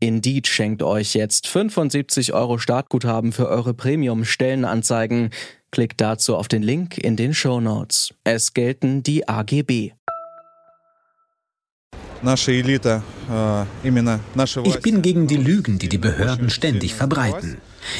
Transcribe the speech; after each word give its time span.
Indeed 0.00 0.48
schenkt 0.48 0.82
euch 0.82 1.14
jetzt 1.14 1.46
75 1.46 2.32
Euro 2.32 2.56
Startguthaben 2.56 3.32
für 3.32 3.48
eure 3.48 3.74
Premium-Stellenanzeigen. 3.74 5.28
Klickt 5.70 6.00
dazu 6.00 6.36
auf 6.36 6.48
den 6.48 6.62
Link 6.62 6.96
in 6.96 7.16
den 7.16 7.34
Show 7.34 7.60
Notes. 7.60 8.14
Es 8.24 8.54
gelten 8.54 9.02
die 9.02 9.28
AGB. 9.28 9.92
Э, 13.30 13.64
ich 14.64 14.80
bin 14.80 15.02
gegen 15.02 15.26
die 15.26 15.36
Lügen, 15.36 15.78
die 15.78 15.88
die 15.88 15.98
Behörden 15.98 16.50
ständig 16.50 16.94
verbreiten. 16.94 17.58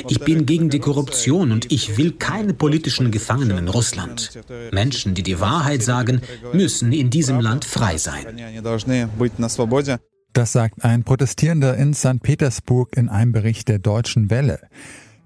Ich 0.09 0.21
bin 0.21 0.47
gegen 0.47 0.69
die 0.69 0.79
Korruption 0.79 1.53
und 1.53 1.71
ich 1.73 1.97
will 1.97 2.13
keine 2.13 2.55
politischen 2.55 3.11
Gefangenen 3.11 3.59
in 3.59 3.69
Russland. 3.69 4.31
Menschen, 4.73 5.15
die 5.15 5.23
die 5.23 5.41
Wahrheit 5.41 5.83
sagen, 5.83 6.21
müssen 6.53 6.93
in 6.93 7.11
diesem 7.11 7.41
Land 7.41 7.65
frei 7.65 7.97
sein. 7.99 8.27
Das 10.33 10.53
sagt 10.53 10.85
ein 10.85 11.03
Protestierender 11.03 11.77
in 11.77 11.93
St. 11.93 12.23
Petersburg 12.23 12.97
in 12.97 13.09
einem 13.09 13.33
Bericht 13.33 13.69
der 13.69 13.81
Deutschen 13.81 14.31
Welle. 14.31 14.61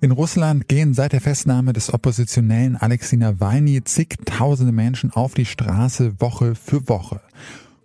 In 0.01 0.11
Russland 0.11 0.69
gehen 0.69 0.95
seit 0.95 1.13
der 1.13 1.21
Festnahme 1.21 1.73
des 1.73 1.93
Oppositionellen 1.93 2.77
Alexei 2.77 3.17
Nawalny 3.17 3.85
zigtausende 3.85 4.73
Menschen 4.73 5.11
auf 5.13 5.35
die 5.35 5.45
Straße 5.45 6.21
Woche 6.21 6.55
für 6.55 6.89
Woche. 6.89 7.21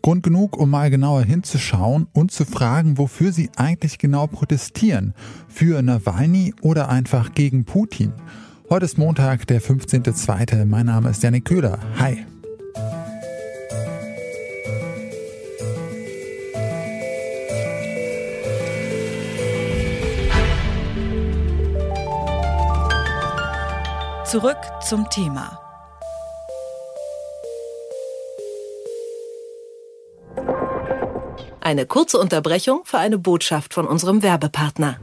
Grund 0.01 0.23
genug, 0.23 0.57
um 0.57 0.69
mal 0.69 0.89
genauer 0.89 1.23
hinzuschauen 1.23 2.07
und 2.13 2.31
zu 2.31 2.45
fragen, 2.45 2.97
wofür 2.97 3.33
sie 3.33 3.49
eigentlich 3.57 3.97
genau 3.97 4.27
protestieren. 4.27 5.13
Für 5.49 5.81
Nawalny 5.81 6.53
oder 6.61 6.87
einfach 6.87 7.33
gegen 7.33 7.65
Putin. 7.65 8.13
Heute 8.69 8.85
ist 8.85 8.97
Montag, 8.97 9.45
der 9.47 9.61
15.02. 9.61 10.65
Mein 10.65 10.85
Name 10.85 11.09
ist 11.09 11.21
Janik 11.21 11.45
Köhler. 11.45 11.79
Hi. 11.97 12.25
Zurück 24.29 24.59
zum 24.87 25.09
Thema. 25.09 25.59
Eine 31.61 31.87
kurze 31.87 32.19
Unterbrechung 32.19 32.81
für 32.85 32.99
eine 32.99 33.17
Botschaft 33.17 33.73
von 33.73 33.87
unserem 33.87 34.21
Werbepartner. 34.21 34.99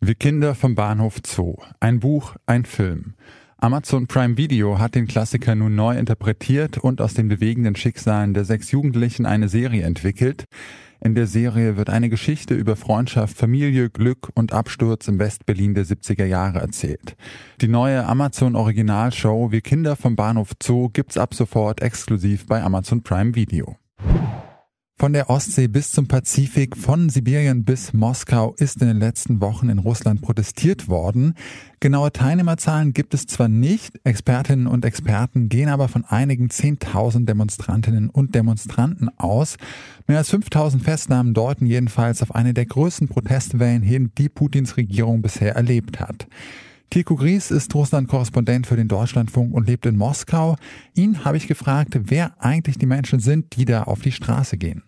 Wir 0.00 0.16
Kinder 0.16 0.56
vom 0.56 0.74
Bahnhof 0.74 1.18
Zoo. 1.24 1.54
Ein 1.78 2.00
Buch, 2.00 2.34
ein 2.46 2.64
Film. 2.64 3.14
Amazon 3.58 4.08
Prime 4.08 4.36
Video 4.36 4.80
hat 4.80 4.96
den 4.96 5.06
Klassiker 5.06 5.54
nun 5.54 5.76
neu 5.76 5.96
interpretiert 5.96 6.78
und 6.78 7.00
aus 7.00 7.14
den 7.14 7.28
bewegenden 7.28 7.76
Schicksalen 7.76 8.34
der 8.34 8.44
sechs 8.44 8.72
Jugendlichen 8.72 9.24
eine 9.24 9.48
Serie 9.48 9.84
entwickelt. 9.84 10.46
In 11.00 11.14
der 11.14 11.28
Serie 11.28 11.76
wird 11.76 11.90
eine 11.90 12.08
Geschichte 12.08 12.54
über 12.54 12.74
Freundschaft, 12.74 13.36
Familie, 13.36 13.88
Glück 13.88 14.30
und 14.34 14.52
Absturz 14.52 15.06
im 15.06 15.18
Westberlin 15.20 15.74
der 15.74 15.84
70er 15.84 16.24
Jahre 16.24 16.58
erzählt. 16.58 17.16
Die 17.60 17.68
neue 17.68 18.04
Amazon 18.04 18.56
Originalshow 18.56 19.52
Wir 19.52 19.60
Kinder 19.60 19.94
vom 19.94 20.16
Bahnhof 20.16 20.52
Zoo 20.60 20.88
gibt's 20.88 21.16
ab 21.16 21.34
sofort 21.34 21.82
exklusiv 21.82 22.46
bei 22.46 22.62
Amazon 22.62 23.02
Prime 23.02 23.36
Video. 23.36 23.76
Von 25.00 25.12
der 25.12 25.30
Ostsee 25.30 25.68
bis 25.68 25.92
zum 25.92 26.08
Pazifik, 26.08 26.76
von 26.76 27.08
Sibirien 27.08 27.62
bis 27.62 27.92
Moskau 27.92 28.54
ist 28.58 28.82
in 28.82 28.88
den 28.88 28.98
letzten 28.98 29.40
Wochen 29.40 29.68
in 29.68 29.78
Russland 29.78 30.22
protestiert 30.22 30.88
worden. 30.88 31.34
Genaue 31.78 32.10
Teilnehmerzahlen 32.10 32.92
gibt 32.94 33.14
es 33.14 33.26
zwar 33.26 33.46
nicht, 33.46 34.00
Expertinnen 34.02 34.66
und 34.66 34.84
Experten 34.84 35.48
gehen 35.48 35.68
aber 35.68 35.86
von 35.86 36.04
einigen 36.04 36.48
10.000 36.48 37.26
Demonstrantinnen 37.26 38.10
und 38.10 38.34
Demonstranten 38.34 39.08
aus. 39.18 39.56
Mehr 40.08 40.18
als 40.18 40.32
5.000 40.32 40.82
Festnahmen 40.82 41.32
deuten 41.32 41.66
jedenfalls 41.66 42.20
auf 42.20 42.34
eine 42.34 42.52
der 42.52 42.66
größten 42.66 43.06
Protestwellen 43.06 43.82
hin, 43.82 44.10
die 44.18 44.28
Putins 44.28 44.76
Regierung 44.76 45.22
bisher 45.22 45.54
erlebt 45.54 46.00
hat. 46.00 46.26
Tilko 46.90 47.14
Gries 47.14 47.52
ist 47.52 47.72
Russland-Korrespondent 47.72 48.66
für 48.66 48.76
den 48.76 48.88
Deutschlandfunk 48.88 49.54
und 49.54 49.68
lebt 49.68 49.86
in 49.86 49.96
Moskau. 49.96 50.56
Ihn 50.96 51.24
habe 51.24 51.36
ich 51.36 51.46
gefragt, 51.46 52.00
wer 52.02 52.42
eigentlich 52.42 52.78
die 52.78 52.86
Menschen 52.86 53.20
sind, 53.20 53.54
die 53.54 53.64
da 53.64 53.84
auf 53.84 54.00
die 54.00 54.10
Straße 54.10 54.56
gehen. 54.56 54.82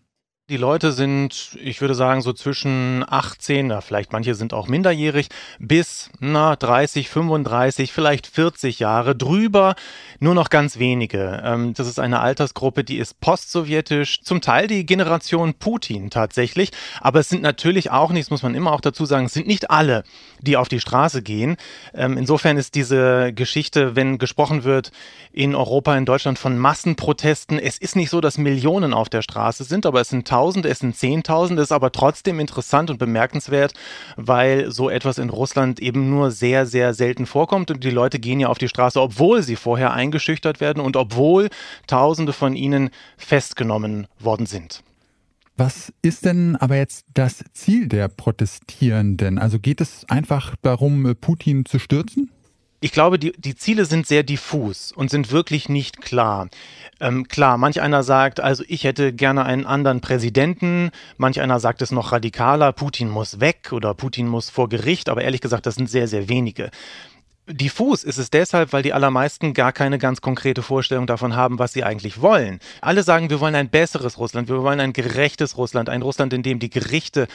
Die 0.51 0.57
Leute 0.57 0.91
sind, 0.91 1.57
ich 1.63 1.81
würde 1.81 1.95
sagen, 1.95 2.23
so 2.23 2.33
zwischen 2.33 3.05
18, 3.09 3.69
na, 3.69 3.81
vielleicht 3.81 4.13
manche 4.13 4.35
sind 4.35 4.53
auch 4.53 4.67
minderjährig, 4.67 5.29
bis 5.61 6.11
na, 6.19 6.57
30, 6.57 7.09
35, 7.09 7.93
vielleicht 7.93 8.27
40 8.27 8.81
Jahre. 8.81 9.15
Drüber 9.15 9.77
nur 10.19 10.35
noch 10.35 10.51
ganz 10.51 10.81
wenige. 10.81 11.41
Ähm, 11.45 11.73
das 11.75 11.87
ist 11.87 12.01
eine 12.01 12.19
Altersgruppe, 12.19 12.83
die 12.83 12.99
ist 12.99 13.21
postsowjetisch, 13.21 14.23
zum 14.23 14.41
Teil 14.41 14.67
die 14.67 14.85
Generation 14.85 15.55
Putin 15.55 16.11
tatsächlich. 16.11 16.73
Aber 17.01 17.21
es 17.21 17.29
sind 17.29 17.43
natürlich 17.43 17.93
auch 17.93 18.11
nicht, 18.11 18.27
das 18.27 18.31
muss 18.33 18.43
man 18.43 18.57
immer 18.57 18.73
auch 18.73 18.81
dazu 18.81 19.05
sagen, 19.05 19.27
es 19.27 19.35
sind 19.35 19.47
nicht 19.47 19.71
alle, 19.71 20.03
die 20.41 20.57
auf 20.57 20.67
die 20.67 20.81
Straße 20.81 21.23
gehen. 21.23 21.59
Ähm, 21.95 22.19
insofern 22.19 22.57
ist 22.57 22.75
diese 22.75 23.33
Geschichte, 23.33 23.95
wenn 23.95 24.19
gesprochen 24.19 24.65
wird 24.65 24.91
in 25.33 25.55
Europa, 25.55 25.97
in 25.97 26.07
Deutschland 26.07 26.41
von 26.41 26.59
Massenprotesten, 26.59 27.61
es 27.61 27.79
ist 27.79 27.95
nicht 27.95 28.11
so, 28.11 28.21
dass 28.21 28.37
Millionen 28.37 28.93
auf 28.93 29.09
der 29.09 29.23
Straße 29.23 29.63
sind, 29.63 29.87
aber 29.87 30.01
es 30.01 30.09
sind 30.09 30.27
Tausende, 30.41 30.71
es 30.71 30.79
sind 30.79 30.97
Zehntausende, 30.97 31.61
ist 31.61 31.71
aber 31.71 31.93
trotzdem 31.93 32.41
interessant 32.41 32.89
und 32.89 32.97
bemerkenswert, 32.97 33.75
weil 34.17 34.71
so 34.71 34.89
etwas 34.89 35.19
in 35.19 35.29
Russland 35.29 35.81
eben 35.81 36.09
nur 36.09 36.31
sehr, 36.31 36.65
sehr 36.65 36.95
selten 36.95 37.27
vorkommt 37.27 37.71
und 37.71 37.85
die 37.85 37.91
Leute 37.91 38.19
gehen 38.19 38.41
ja 38.41 38.49
auf 38.49 38.57
die 38.57 38.69
Straße, 38.69 38.99
obwohl 39.03 39.43
sie 39.43 39.57
vorher 39.57 39.93
eingeschüchtert 39.93 40.63
werden 40.63 40.83
und 40.83 40.97
obwohl 40.97 41.51
Tausende 41.87 42.33
von 42.33 42.57
ihnen 42.57 42.89
festgenommen 43.19 44.07
worden 44.19 44.47
sind. 44.47 44.83
Was 45.59 45.93
ist 46.01 46.25
denn 46.25 46.57
aber 46.57 46.77
jetzt 46.77 47.05
das 47.13 47.45
Ziel 47.53 47.87
der 47.87 48.09
Protestierenden? 48.09 49.39
Also 49.39 49.59
geht 49.59 49.83
es 49.83 50.07
einfach 50.09 50.57
darum, 50.63 51.17
Putin 51.21 51.67
zu 51.67 51.79
stürzen? 51.79 52.31
Ich 52.83 52.93
glaube, 52.93 53.19
die, 53.19 53.33
die 53.33 53.55
Ziele 53.55 53.85
sind 53.85 54.07
sehr 54.07 54.23
diffus 54.23 54.91
und 54.91 55.11
sind 55.11 55.31
wirklich 55.31 55.69
nicht 55.69 56.01
klar. 56.01 56.49
Ähm, 56.99 57.29
klar, 57.29 57.59
manch 57.59 57.83
einer 57.83 58.03
sagt, 58.03 58.41
also 58.41 58.65
ich 58.69 58.85
hätte 58.85 59.13
gerne 59.13 59.45
einen 59.45 59.67
anderen 59.67 60.01
Präsidenten, 60.01 60.91
manch 61.19 61.41
einer 61.41 61.61
sagt 61.61 61.83
es 61.83 61.93
noch 61.93 62.13
radikaler, 62.13 62.73
Putin 62.73 63.11
muss 63.11 63.39
weg 63.39 63.73
oder 63.73 63.93
Putin 63.93 64.29
muss 64.29 64.49
vor 64.49 64.71
Gericht, 64.71 65.11
aber 65.11 65.23
ehrlich 65.23 65.43
gesagt, 65.43 65.67
das 65.67 65.75
sind 65.75 65.91
sehr, 65.91 66.09
sehr 66.09 66.31
wenige. 66.31 66.71
Diffus 67.53 68.05
ist 68.05 68.19
es 68.19 68.31
deshalb, 68.31 68.73
weil 68.73 68.83
die 68.83 68.93
allermeisten 68.93 69.55
gar 69.55 69.73
keine 69.73 69.99
ganz 69.99 70.21
konkrete 70.21 70.63
Vorstellung 70.63 71.07
davon 71.07 71.37
haben, 71.37 71.59
was 71.59 71.73
sie 71.73 71.85
eigentlich 71.85 72.21
wollen. 72.21 72.61
Alle 72.81 73.03
sagen, 73.03 73.31
wir 73.31 73.41
wollen 73.41 73.55
ein 73.55 73.69
besseres 73.69 74.19
Russland, 74.19 74.49
wir 74.49 74.63
wollen 74.63 74.81
ein 74.81 74.93
gerechtes 74.93 75.57
Russland, 75.57 75.89
ein 75.89 76.03
Russland, 76.03 76.33
in 76.33 76.43
dem 76.43 76.59
die 76.59 76.71
Gerichte 76.71 77.27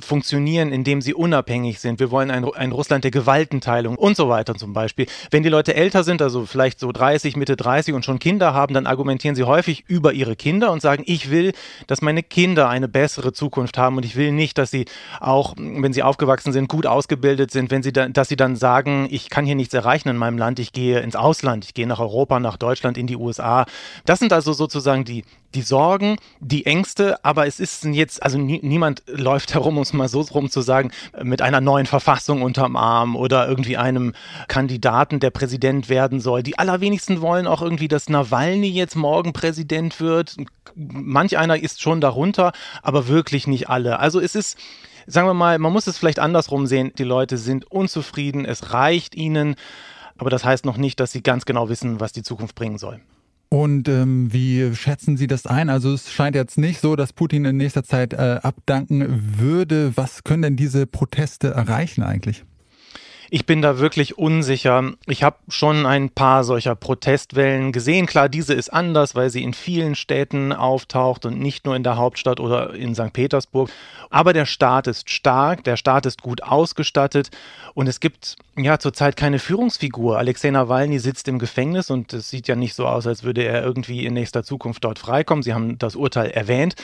funktionieren, 0.00 0.72
in 0.72 0.84
dem 0.84 1.00
sie 1.00 1.14
unabhängig 1.14 1.80
sind. 1.80 2.00
Wir 2.00 2.10
wollen 2.10 2.30
ein, 2.30 2.44
ein 2.44 2.72
Russland 2.72 3.04
der 3.04 3.10
Gewaltenteilung 3.10 3.96
und 3.96 4.16
so 4.16 4.28
weiter 4.28 4.54
zum 4.54 4.72
Beispiel. 4.72 5.06
Wenn 5.30 5.42
die 5.42 5.48
Leute 5.48 5.74
älter 5.74 6.04
sind, 6.04 6.22
also 6.22 6.46
vielleicht 6.46 6.78
so 6.78 6.92
30, 6.92 7.36
Mitte 7.36 7.56
30 7.56 7.94
und 7.94 8.04
schon 8.04 8.18
Kinder 8.18 8.54
haben, 8.54 8.74
dann 8.74 8.86
argumentieren 8.86 9.34
sie 9.34 9.44
häufig 9.44 9.84
über 9.88 10.12
ihre 10.12 10.36
Kinder 10.36 10.72
und 10.72 10.82
sagen, 10.82 11.04
ich 11.06 11.30
will, 11.30 11.52
dass 11.86 12.02
meine 12.02 12.22
Kinder 12.22 12.68
eine 12.68 12.88
bessere 12.88 13.32
Zukunft 13.32 13.78
haben 13.78 13.96
und 13.96 14.04
ich 14.04 14.16
will 14.16 14.32
nicht, 14.32 14.58
dass 14.58 14.70
sie 14.70 14.84
auch, 15.20 15.54
wenn 15.56 15.92
sie 15.92 16.02
aufgewachsen 16.02 16.52
sind, 16.52 16.68
gut 16.68 16.86
ausgebildet 16.86 17.50
sind, 17.50 17.70
wenn 17.70 17.82
sie 17.82 17.92
dann, 17.92 18.12
dass 18.12 18.28
sie 18.28 18.36
dann 18.36 18.56
sagen, 18.56 19.08
ich 19.10 19.30
kann 19.30 19.46
hier 19.46 19.53
hier 19.54 19.56
nichts 19.56 19.74
erreichen 19.74 20.08
in 20.08 20.16
meinem 20.16 20.36
Land, 20.36 20.58
ich 20.58 20.72
gehe 20.72 21.00
ins 21.00 21.16
Ausland, 21.16 21.64
ich 21.64 21.74
gehe 21.74 21.86
nach 21.86 22.00
Europa, 22.00 22.40
nach 22.40 22.56
Deutschland, 22.56 22.98
in 22.98 23.06
die 23.06 23.16
USA. 23.16 23.66
Das 24.04 24.18
sind 24.18 24.32
also 24.32 24.52
sozusagen 24.52 25.04
die, 25.04 25.24
die 25.54 25.62
Sorgen, 25.62 26.16
die 26.40 26.66
Ängste, 26.66 27.24
aber 27.24 27.46
es 27.46 27.60
ist 27.60 27.84
jetzt, 27.84 28.22
also 28.22 28.36
nie, 28.36 28.60
niemand 28.62 29.02
läuft 29.06 29.54
herum, 29.54 29.76
um 29.76 29.82
es 29.82 29.92
mal 29.92 30.08
so 30.08 30.20
rum 30.22 30.50
zu 30.50 30.60
sagen, 30.60 30.90
mit 31.22 31.40
einer 31.40 31.60
neuen 31.60 31.86
Verfassung 31.86 32.42
unterm 32.42 32.76
Arm 32.76 33.14
oder 33.14 33.48
irgendwie 33.48 33.76
einem 33.76 34.14
Kandidaten, 34.48 35.20
der 35.20 35.30
Präsident 35.30 35.88
werden 35.88 36.20
soll. 36.20 36.42
Die 36.42 36.58
allerwenigsten 36.58 37.20
wollen 37.20 37.46
auch 37.46 37.62
irgendwie, 37.62 37.88
dass 37.88 38.08
Nawalny 38.08 38.68
jetzt 38.68 38.96
morgen 38.96 39.32
Präsident 39.32 40.00
wird. 40.00 40.36
Manch 40.74 41.38
einer 41.38 41.62
ist 41.62 41.80
schon 41.80 42.00
darunter, 42.00 42.52
aber 42.82 43.06
wirklich 43.06 43.46
nicht 43.46 43.68
alle. 43.68 44.00
Also 44.00 44.20
es 44.20 44.34
ist, 44.34 44.58
sagen 45.06 45.26
wir 45.26 45.34
mal, 45.34 45.58
man 45.58 45.72
muss 45.72 45.86
es 45.86 45.98
vielleicht 45.98 46.18
andersrum 46.18 46.66
sehen. 46.66 46.92
Die 46.98 47.04
Leute 47.04 47.36
sind 47.38 47.70
unzufrieden, 47.70 48.44
es 48.44 48.72
reicht 48.72 49.14
ihnen, 49.14 49.56
aber 50.18 50.30
das 50.30 50.44
heißt 50.44 50.64
noch 50.64 50.76
nicht, 50.76 51.00
dass 51.00 51.12
sie 51.12 51.22
ganz 51.22 51.44
genau 51.44 51.68
wissen, 51.68 52.00
was 52.00 52.12
die 52.12 52.22
Zukunft 52.22 52.54
bringen 52.54 52.78
soll. 52.78 53.00
Und 53.48 53.88
ähm, 53.88 54.32
wie 54.32 54.74
schätzen 54.74 55.16
Sie 55.16 55.28
das 55.28 55.46
ein? 55.46 55.70
Also 55.70 55.92
es 55.92 56.10
scheint 56.10 56.34
jetzt 56.34 56.58
nicht 56.58 56.80
so, 56.80 56.96
dass 56.96 57.12
Putin 57.12 57.44
in 57.44 57.56
nächster 57.56 57.84
Zeit 57.84 58.12
äh, 58.12 58.40
abdanken 58.42 59.38
würde. 59.38 59.92
Was 59.96 60.24
können 60.24 60.42
denn 60.42 60.56
diese 60.56 60.86
Proteste 60.86 61.50
erreichen 61.50 62.02
eigentlich? 62.02 62.44
Ich 63.34 63.46
bin 63.46 63.62
da 63.62 63.80
wirklich 63.80 64.16
unsicher. 64.16 64.92
Ich 65.08 65.24
habe 65.24 65.38
schon 65.48 65.86
ein 65.86 66.08
paar 66.08 66.44
solcher 66.44 66.76
Protestwellen 66.76 67.72
gesehen. 67.72 68.06
Klar, 68.06 68.28
diese 68.28 68.54
ist 68.54 68.72
anders, 68.72 69.16
weil 69.16 69.28
sie 69.28 69.42
in 69.42 69.54
vielen 69.54 69.96
Städten 69.96 70.52
auftaucht 70.52 71.26
und 71.26 71.40
nicht 71.40 71.66
nur 71.66 71.74
in 71.74 71.82
der 71.82 71.96
Hauptstadt 71.96 72.38
oder 72.38 72.74
in 72.74 72.94
St. 72.94 73.12
Petersburg. 73.12 73.72
Aber 74.08 74.34
der 74.34 74.46
Staat 74.46 74.86
ist 74.86 75.10
stark, 75.10 75.64
der 75.64 75.76
Staat 75.76 76.06
ist 76.06 76.22
gut 76.22 76.44
ausgestattet 76.44 77.30
und 77.74 77.88
es 77.88 77.98
gibt 77.98 78.36
ja 78.56 78.78
zurzeit 78.78 79.16
keine 79.16 79.40
Führungsfigur. 79.40 80.16
Alexei 80.16 80.52
Nawalny 80.52 81.00
sitzt 81.00 81.26
im 81.26 81.40
Gefängnis 81.40 81.90
und 81.90 82.12
es 82.12 82.30
sieht 82.30 82.46
ja 82.46 82.54
nicht 82.54 82.76
so 82.76 82.86
aus, 82.86 83.04
als 83.04 83.24
würde 83.24 83.42
er 83.42 83.64
irgendwie 83.64 84.06
in 84.06 84.14
nächster 84.14 84.44
Zukunft 84.44 84.84
dort 84.84 85.00
freikommen. 85.00 85.42
Sie 85.42 85.54
haben 85.54 85.76
das 85.76 85.96
Urteil 85.96 86.30
erwähnt. 86.30 86.76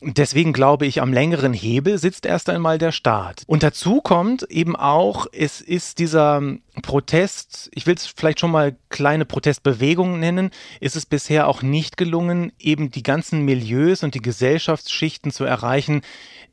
Deswegen 0.00 0.52
glaube 0.52 0.86
ich, 0.86 1.02
am 1.02 1.12
längeren 1.12 1.52
Hebel 1.52 1.98
sitzt 1.98 2.24
erst 2.24 2.48
einmal 2.50 2.78
der 2.78 2.92
Staat. 2.92 3.42
Und 3.48 3.64
dazu 3.64 4.00
kommt 4.00 4.44
eben 4.44 4.76
auch, 4.76 5.26
es 5.32 5.60
ist 5.60 5.98
dieser 5.98 6.40
Protest, 6.82 7.68
ich 7.74 7.86
will 7.86 7.96
es 7.96 8.06
vielleicht 8.06 8.38
schon 8.38 8.52
mal 8.52 8.76
kleine 8.90 9.24
Protestbewegungen 9.24 10.20
nennen, 10.20 10.50
ist 10.78 10.94
es 10.94 11.04
bisher 11.04 11.48
auch 11.48 11.62
nicht 11.62 11.96
gelungen, 11.96 12.52
eben 12.60 12.92
die 12.92 13.02
ganzen 13.02 13.44
Milieus 13.44 14.04
und 14.04 14.14
die 14.14 14.22
Gesellschaftsschichten 14.22 15.32
zu 15.32 15.42
erreichen, 15.42 16.02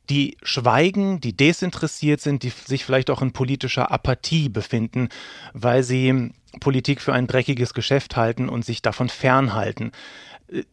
die 0.09 0.37
schweigen, 0.41 1.19
die 1.21 1.37
desinteressiert 1.37 2.21
sind, 2.21 2.41
die 2.41 2.49
sich 2.49 2.83
vielleicht 2.83 3.11
auch 3.11 3.21
in 3.21 3.31
politischer 3.31 3.91
Apathie 3.91 4.49
befinden, 4.49 5.09
weil 5.53 5.83
sie 5.83 6.31
Politik 6.59 7.01
für 7.01 7.13
ein 7.13 7.27
dreckiges 7.27 7.73
Geschäft 7.73 8.15
halten 8.15 8.49
und 8.49 8.65
sich 8.65 8.81
davon 8.81 9.09
fernhalten. 9.09 9.91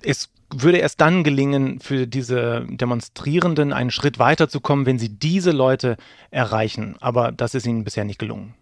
Es 0.03 0.31
würde 0.55 0.79
erst 0.79 1.01
dann 1.01 1.25
gelingen, 1.25 1.81
für 1.81 2.07
diese 2.07 2.67
Demonstrierenden 2.69 3.73
einen 3.73 3.91
Schritt 3.91 4.19
weiterzukommen, 4.19 4.87
wenn 4.87 4.99
sie 4.99 5.09
diese 5.09 5.51
Leute 5.51 5.97
erreichen. 6.31 6.97
Aber 7.01 7.33
das 7.33 7.55
ist 7.55 7.67
ihnen 7.67 7.85
bisher 7.85 8.05
nicht 8.05 8.19
gelungen. 8.19 8.55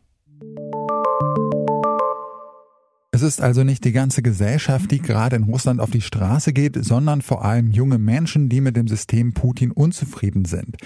Es 3.13 3.23
ist 3.23 3.43
also 3.43 3.65
nicht 3.65 3.85
die 3.85 3.93
ganze 3.93 4.23
Gesellschaft, 4.23 4.91
die 4.93 5.01
gerade 5.01 5.37
in 5.37 5.43
Russland 5.43 5.81
auf 5.81 5.91
die 5.91 6.01
Straße 6.01 6.53
geht, 6.53 6.83
sondern 6.83 7.23
vor 7.23 7.45
allem 7.45 7.71
junge 7.71 7.99
Menschen, 7.99 8.49
die 8.49 8.61
mit 8.61 8.77
dem 8.77 8.87
System 8.87 9.35
Putin 9.35 9.73
unzufrieden 9.73 10.45
sind. 10.45 10.77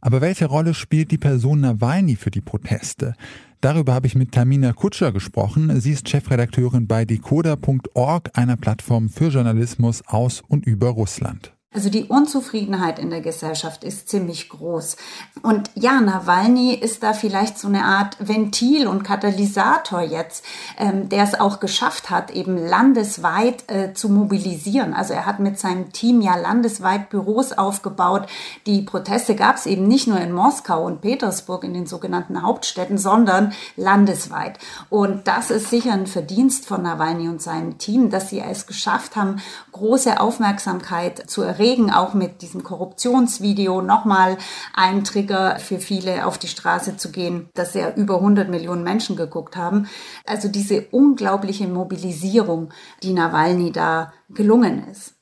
Aber 0.00 0.20
welche 0.20 0.46
Rolle 0.46 0.74
spielt 0.74 1.10
die 1.10 1.18
Person 1.18 1.60
Nawalny 1.60 2.16
für 2.16 2.30
die 2.30 2.40
Proteste? 2.40 3.14
Darüber 3.62 3.94
habe 3.94 4.08
ich 4.08 4.16
mit 4.16 4.32
Tamina 4.32 4.72
Kutscher 4.72 5.12
gesprochen. 5.12 5.80
Sie 5.80 5.92
ist 5.92 6.08
Chefredakteurin 6.08 6.88
bei 6.88 7.04
decoder.org, 7.04 8.30
einer 8.34 8.56
Plattform 8.56 9.08
für 9.08 9.28
Journalismus 9.28 10.02
aus 10.04 10.42
und 10.48 10.66
über 10.66 10.88
Russland. 10.88 11.54
Also 11.74 11.88
die 11.88 12.04
Unzufriedenheit 12.04 12.98
in 12.98 13.08
der 13.08 13.22
Gesellschaft 13.22 13.82
ist 13.82 14.10
ziemlich 14.10 14.50
groß. 14.50 14.98
Und 15.42 15.70
ja, 15.74 16.02
Nawalny 16.02 16.74
ist 16.74 17.02
da 17.02 17.14
vielleicht 17.14 17.58
so 17.58 17.66
eine 17.66 17.84
Art 17.84 18.16
Ventil 18.20 18.86
und 18.86 19.04
Katalysator 19.04 20.02
jetzt, 20.02 20.44
ähm, 20.76 21.08
der 21.08 21.24
es 21.24 21.40
auch 21.40 21.60
geschafft 21.60 22.10
hat, 22.10 22.30
eben 22.30 22.58
landesweit 22.58 23.70
äh, 23.70 23.94
zu 23.94 24.10
mobilisieren. 24.10 24.92
Also 24.92 25.14
er 25.14 25.24
hat 25.24 25.40
mit 25.40 25.58
seinem 25.58 25.92
Team 25.92 26.20
ja 26.20 26.36
landesweit 26.36 27.08
Büros 27.08 27.52
aufgebaut. 27.52 28.26
Die 28.66 28.82
Proteste 28.82 29.34
gab 29.34 29.56
es 29.56 29.64
eben 29.64 29.88
nicht 29.88 30.06
nur 30.06 30.20
in 30.20 30.32
Moskau 30.32 30.84
und 30.84 31.00
Petersburg, 31.00 31.64
in 31.64 31.72
den 31.72 31.86
sogenannten 31.86 32.42
Hauptstädten, 32.42 32.98
sondern 32.98 33.54
landesweit. 33.76 34.58
Und 34.90 35.26
das 35.26 35.50
ist 35.50 35.70
sicher 35.70 35.94
ein 35.94 36.06
Verdienst 36.06 36.66
von 36.66 36.82
Nawalny 36.82 37.28
und 37.28 37.40
seinem 37.40 37.78
Team, 37.78 38.10
dass 38.10 38.28
sie 38.28 38.40
es 38.40 38.66
geschafft 38.66 39.16
haben, 39.16 39.40
große 39.72 40.20
Aufmerksamkeit 40.20 41.30
zu 41.30 41.40
erregen 41.40 41.61
Regen 41.62 41.90
auch 41.90 42.12
mit 42.12 42.42
diesem 42.42 42.62
Korruptionsvideo 42.64 43.80
nochmal 43.82 44.36
ein 44.74 45.04
Trigger 45.04 45.58
für 45.58 45.78
viele 45.78 46.26
auf 46.26 46.38
die 46.38 46.48
Straße 46.48 46.96
zu 46.96 47.12
gehen, 47.12 47.48
dass 47.54 47.74
ja 47.74 47.94
über 47.94 48.16
100 48.16 48.50
Millionen 48.50 48.82
Menschen 48.82 49.16
geguckt 49.16 49.56
haben. 49.56 49.86
Also 50.26 50.48
diese 50.48 50.82
unglaubliche 50.90 51.68
Mobilisierung, 51.68 52.70
die 53.02 53.12
Nawalny 53.12 53.70
da 53.70 54.12
gelungen 54.28 54.88
ist. 54.90 55.14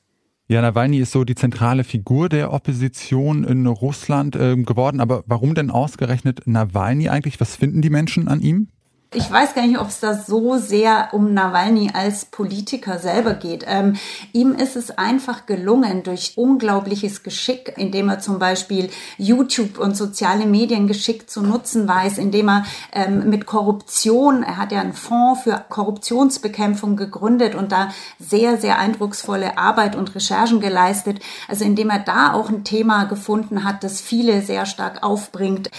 Ja, 0.47 0.61
Nawalny 0.61 0.97
ist 0.97 1.13
so 1.13 1.23
die 1.23 1.35
zentrale 1.35 1.85
Figur 1.85 2.27
der 2.27 2.51
Opposition 2.51 3.45
in 3.45 3.67
Russland 3.67 4.35
äh, 4.35 4.57
geworden. 4.57 4.99
Aber 4.99 5.23
warum 5.25 5.55
denn 5.55 5.69
ausgerechnet 5.69 6.41
Nawalny 6.45 7.07
eigentlich? 7.07 7.39
Was 7.39 7.55
finden 7.55 7.81
die 7.81 7.89
Menschen 7.89 8.27
an 8.27 8.41
ihm? 8.41 8.67
Ich 9.13 9.29
weiß 9.29 9.55
gar 9.55 9.67
nicht, 9.67 9.77
ob 9.77 9.89
es 9.89 9.99
da 9.99 10.13
so 10.13 10.57
sehr 10.57 11.09
um 11.11 11.33
Nawalny 11.33 11.91
als 11.93 12.23
Politiker 12.23 12.97
selber 12.97 13.33
geht. 13.33 13.65
Ähm, 13.67 13.97
ihm 14.31 14.55
ist 14.55 14.77
es 14.77 14.97
einfach 14.97 15.45
gelungen, 15.45 16.03
durch 16.03 16.37
unglaubliches 16.37 17.21
Geschick, 17.21 17.73
indem 17.75 18.07
er 18.07 18.19
zum 18.19 18.39
Beispiel 18.39 18.89
YouTube 19.17 19.79
und 19.79 19.97
soziale 19.97 20.45
Medien 20.45 20.87
geschickt 20.87 21.29
zu 21.29 21.41
nutzen 21.41 21.89
weiß, 21.89 22.19
indem 22.19 22.47
er 22.47 22.65
ähm, 22.93 23.29
mit 23.29 23.45
Korruption, 23.45 24.43
er 24.43 24.55
hat 24.55 24.71
ja 24.71 24.79
einen 24.79 24.93
Fonds 24.93 25.41
für 25.41 25.61
Korruptionsbekämpfung 25.67 26.95
gegründet 26.95 27.53
und 27.53 27.73
da 27.73 27.89
sehr, 28.17 28.55
sehr 28.55 28.79
eindrucksvolle 28.79 29.57
Arbeit 29.57 29.97
und 29.97 30.15
Recherchen 30.15 30.61
geleistet. 30.61 31.19
Also 31.49 31.65
indem 31.65 31.89
er 31.89 31.99
da 31.99 32.31
auch 32.31 32.47
ein 32.47 32.63
Thema 32.63 33.03
gefunden 33.03 33.65
hat, 33.65 33.83
das 33.83 33.99
viele 33.99 34.41
sehr 34.41 34.65
stark 34.65 35.03
aufbringt. 35.03 35.69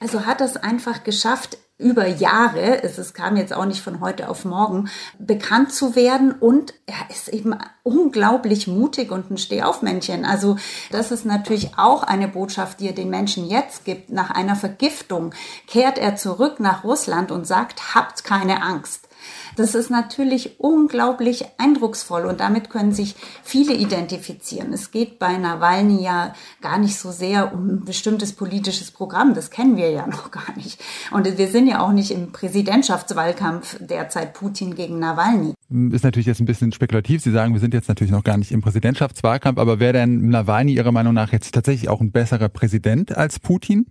Also 0.00 0.24
hat 0.24 0.40
es 0.40 0.56
einfach 0.56 1.04
geschafft, 1.04 1.58
über 1.78 2.06
Jahre, 2.06 2.82
es, 2.82 3.14
kam 3.14 3.36
jetzt 3.36 3.52
auch 3.52 3.64
nicht 3.64 3.80
von 3.80 4.00
heute 4.00 4.28
auf 4.28 4.44
morgen, 4.44 4.90
bekannt 5.18 5.72
zu 5.72 5.94
werden 5.94 6.32
und 6.32 6.74
er 6.86 7.08
ist 7.08 7.28
eben 7.28 7.56
unglaublich 7.84 8.66
mutig 8.66 9.12
und 9.12 9.30
ein 9.30 9.38
Stehaufmännchen. 9.38 10.24
Also 10.24 10.56
das 10.90 11.12
ist 11.12 11.24
natürlich 11.24 11.78
auch 11.78 12.02
eine 12.02 12.26
Botschaft, 12.26 12.80
die 12.80 12.88
er 12.88 12.94
den 12.94 13.10
Menschen 13.10 13.48
jetzt 13.48 13.84
gibt. 13.84 14.10
Nach 14.10 14.30
einer 14.30 14.56
Vergiftung 14.56 15.32
kehrt 15.68 15.98
er 15.98 16.16
zurück 16.16 16.58
nach 16.58 16.82
Russland 16.82 17.30
und 17.30 17.46
sagt, 17.46 17.94
habt 17.94 18.24
keine 18.24 18.62
Angst. 18.62 19.07
Das 19.56 19.74
ist 19.74 19.90
natürlich 19.90 20.60
unglaublich 20.60 21.44
eindrucksvoll 21.58 22.26
und 22.26 22.40
damit 22.40 22.70
können 22.70 22.92
sich 22.92 23.16
viele 23.42 23.74
identifizieren. 23.74 24.72
Es 24.72 24.90
geht 24.90 25.18
bei 25.18 25.36
Nawalny 25.36 26.02
ja 26.02 26.34
gar 26.60 26.78
nicht 26.78 26.96
so 26.96 27.10
sehr 27.10 27.52
um 27.52 27.68
ein 27.68 27.84
bestimmtes 27.84 28.32
politisches 28.32 28.90
Programm. 28.90 29.34
Das 29.34 29.50
kennen 29.50 29.76
wir 29.76 29.90
ja 29.90 30.06
noch 30.08 30.30
gar 30.30 30.56
nicht. 30.56 30.80
Und 31.10 31.38
wir 31.38 31.48
sind 31.48 31.66
ja 31.66 31.80
auch 31.80 31.92
nicht 31.92 32.10
im 32.10 32.32
Präsidentschaftswahlkampf 32.32 33.78
derzeit 33.80 34.34
Putin 34.34 34.74
gegen 34.74 34.98
Nawalny. 34.98 35.54
Ist 35.90 36.04
natürlich 36.04 36.26
jetzt 36.26 36.40
ein 36.40 36.46
bisschen 36.46 36.72
spekulativ. 36.72 37.22
Sie 37.22 37.32
sagen, 37.32 37.52
wir 37.52 37.60
sind 37.60 37.74
jetzt 37.74 37.88
natürlich 37.88 38.12
noch 38.12 38.24
gar 38.24 38.36
nicht 38.38 38.52
im 38.52 38.62
Präsidentschaftswahlkampf, 38.62 39.58
aber 39.58 39.80
wäre 39.80 39.92
denn 39.92 40.28
Nawalny 40.28 40.74
Ihrer 40.74 40.92
Meinung 40.92 41.14
nach 41.14 41.32
jetzt 41.32 41.52
tatsächlich 41.52 41.88
auch 41.88 42.00
ein 42.00 42.12
besserer 42.12 42.48
Präsident 42.48 43.16
als 43.16 43.38
Putin? 43.38 43.86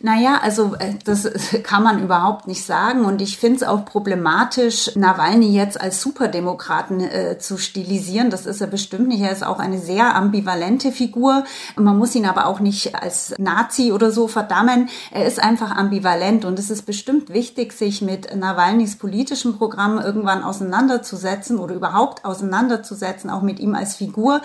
Naja, 0.00 0.38
also 0.42 0.76
äh, 0.78 0.94
das 1.04 1.28
kann 1.64 1.82
man 1.82 2.02
überhaupt 2.02 2.46
nicht 2.46 2.64
sagen. 2.64 3.04
Und 3.04 3.20
ich 3.20 3.38
finde 3.38 3.56
es 3.56 3.62
auch 3.64 3.84
problematisch, 3.84 4.94
Nawalny 4.94 5.52
jetzt 5.52 5.80
als 5.80 6.00
Superdemokraten 6.00 7.00
äh, 7.00 7.38
zu 7.38 7.58
stilisieren. 7.58 8.30
Das 8.30 8.46
ist 8.46 8.60
er 8.60 8.68
bestimmt 8.68 9.08
nicht. 9.08 9.22
Er 9.22 9.32
ist 9.32 9.44
auch 9.44 9.58
eine 9.58 9.78
sehr 9.78 10.14
ambivalente 10.14 10.92
Figur. 10.92 11.44
Man 11.76 11.98
muss 11.98 12.14
ihn 12.14 12.26
aber 12.26 12.46
auch 12.46 12.60
nicht 12.60 12.94
als 12.94 13.34
Nazi 13.38 13.90
oder 13.90 14.12
so 14.12 14.28
verdammen. 14.28 14.88
Er 15.10 15.26
ist 15.26 15.42
einfach 15.42 15.72
ambivalent. 15.72 16.44
Und 16.44 16.58
es 16.58 16.70
ist 16.70 16.82
bestimmt 16.82 17.32
wichtig, 17.32 17.72
sich 17.72 18.00
mit 18.00 18.34
Nawalnys 18.36 18.96
politischem 18.96 19.58
Programm 19.58 19.98
irgendwann 19.98 20.44
auseinanderzusetzen 20.44 21.58
oder 21.58 21.74
überhaupt 21.74 22.24
auseinanderzusetzen, 22.24 23.30
auch 23.30 23.42
mit 23.42 23.58
ihm 23.58 23.74
als 23.74 23.96
Figur. 23.96 24.42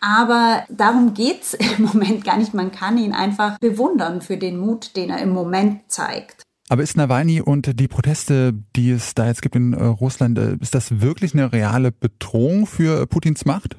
Aber 0.00 0.64
darum 0.70 1.12
geht's 1.12 1.54
im 1.78 1.84
Moment 1.84 2.24
gar 2.24 2.38
nicht. 2.38 2.54
Man 2.54 2.72
kann 2.72 2.96
ihn 2.96 3.12
einfach 3.12 3.58
bewundern 3.58 4.22
für 4.22 4.38
den 4.38 4.58
Mut, 4.58 4.85
den 4.92 5.10
er 5.10 5.18
im 5.20 5.30
Moment 5.30 5.82
zeigt. 5.88 6.42
Aber 6.68 6.82
ist 6.82 6.96
Nawalny 6.96 7.40
und 7.40 7.78
die 7.78 7.88
Proteste, 7.88 8.52
die 8.74 8.90
es 8.90 9.14
da 9.14 9.26
jetzt 9.26 9.40
gibt 9.40 9.54
in 9.54 9.72
äh, 9.72 9.84
Russland, 9.84 10.36
äh, 10.38 10.56
ist 10.60 10.74
das 10.74 11.00
wirklich 11.00 11.32
eine 11.32 11.52
reale 11.52 11.92
Bedrohung 11.92 12.66
für 12.66 13.06
Putins 13.06 13.44
Macht? 13.44 13.76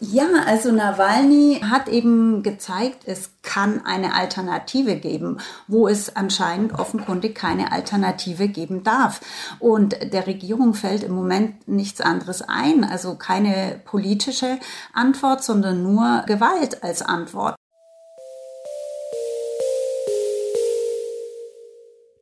Ja, 0.00 0.26
also 0.46 0.72
Nawalny 0.72 1.60
hat 1.62 1.88
eben 1.88 2.42
gezeigt, 2.42 3.04
es 3.06 3.30
kann 3.42 3.86
eine 3.86 4.14
Alternative 4.14 4.96
geben, 4.96 5.38
wo 5.68 5.88
es 5.88 6.14
anscheinend 6.14 6.72
offenkundig 6.78 7.34
keine 7.34 7.72
Alternative 7.72 8.48
geben 8.48 8.82
darf. 8.82 9.20
Und 9.58 9.96
der 10.12 10.26
Regierung 10.26 10.74
fällt 10.74 11.02
im 11.02 11.14
Moment 11.14 11.66
nichts 11.66 12.00
anderes 12.00 12.42
ein, 12.42 12.84
also 12.84 13.14
keine 13.14 13.80
politische 13.84 14.58
Antwort, 14.92 15.42
sondern 15.42 15.82
nur 15.82 16.24
Gewalt 16.26 16.82
als 16.82 17.00
Antwort. 17.00 17.56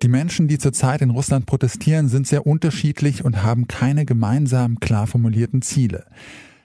Die 0.04 0.10
Menschen, 0.10 0.48
die 0.48 0.58
zurzeit 0.58 1.00
in 1.00 1.08
Russland 1.08 1.46
protestieren, 1.46 2.10
sind 2.10 2.26
sehr 2.26 2.46
unterschiedlich 2.46 3.24
und 3.24 3.42
haben 3.42 3.68
keine 3.68 4.04
gemeinsamen, 4.04 4.78
klar 4.78 5.06
formulierten 5.06 5.62
Ziele. 5.62 6.04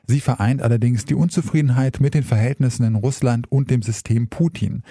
Sie 0.05 0.19
vereint 0.19 0.61
allerdings 0.61 1.05
die 1.05 1.13
Unzufriedenheit 1.13 2.01
mit 2.01 2.15
den 2.15 2.23
Verhältnissen 2.23 2.83
in 2.83 2.95
Russland 2.95 3.49
und 3.49 3.71
dem 3.71 3.81
System 3.81 4.27
Putin. 4.27 4.83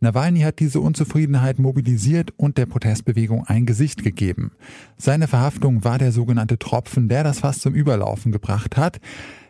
Nawalny 0.00 0.40
hat 0.40 0.58
diese 0.58 0.80
Unzufriedenheit 0.80 1.60
mobilisiert 1.60 2.32
und 2.36 2.58
der 2.58 2.66
Protestbewegung 2.66 3.44
ein 3.44 3.66
Gesicht 3.66 4.02
gegeben. 4.02 4.50
Seine 4.96 5.28
Verhaftung 5.28 5.84
war 5.84 5.98
der 5.98 6.10
sogenannte 6.10 6.58
Tropfen, 6.58 7.08
der 7.08 7.22
das 7.22 7.38
Fass 7.38 7.60
zum 7.60 7.72
Überlaufen 7.72 8.32
gebracht 8.32 8.76
hat. 8.76 8.98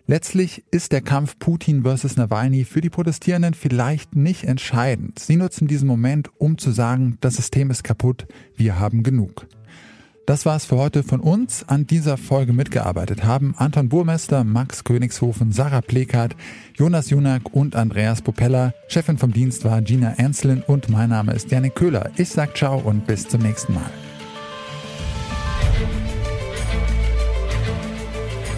Letztlich 0.07 0.65
ist 0.71 0.93
der 0.93 1.01
Kampf 1.01 1.39
Putin 1.39 1.83
versus 1.83 2.17
Nawalny 2.17 2.65
für 2.65 2.81
die 2.81 2.91
Protestierenden 2.91 3.55
vielleicht 3.55 4.17
nicht 4.17 4.45
entscheidend. 4.45 5.21
Sie 5.21 5.37
nutzen 5.37 5.69
diesen 5.69 5.87
Moment, 5.87 6.31
um 6.39 6.59
zu 6.59 6.73
sagen, 6.73 7.19
das 7.21 7.37
System 7.37 7.71
ist 7.71 7.85
kaputt, 7.85 8.27
wir 8.57 8.81
haben 8.81 9.05
genug. 9.05 9.47
Das 10.27 10.47
war's 10.47 10.65
für 10.65 10.77
heute 10.77 11.03
von 11.03 11.21
uns. 11.21 11.65
An 11.69 11.87
dieser 11.87 12.17
Folge 12.17 12.53
mitgearbeitet 12.53 13.25
haben 13.25 13.55
Anton 13.57 13.89
Burmester, 13.89 14.45
Max 14.45 14.85
Königshofen, 14.85 15.51
Sarah 15.51 15.81
Plekart, 15.81 16.37
Jonas 16.75 17.11
Junak 17.11 17.53
und 17.53 17.75
Andreas 17.75 18.23
Popella. 18.23 18.73
Chefin 18.89 19.19
vom 19.19 19.33
Dienst 19.33 19.65
war 19.65 19.83
Gina 19.83 20.15
Ernslin 20.19 20.63
und 20.67 20.89
mein 20.89 21.11
Name 21.11 21.33
ist 21.33 21.51
Janik 21.51 21.75
Köhler. 21.75 22.11
Ich 22.17 22.29
sag 22.29 22.57
ciao 22.57 22.79
und 22.79 23.07
bis 23.07 23.29
zum 23.29 23.43
nächsten 23.43 23.75
Mal. 23.75 23.91